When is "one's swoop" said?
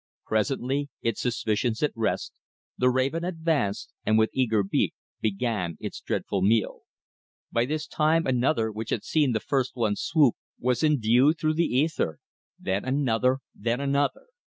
9.75-10.33